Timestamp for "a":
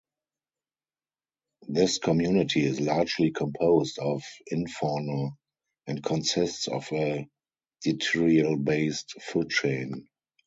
6.91-7.27